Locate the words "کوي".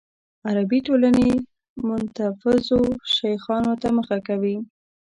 4.27-4.55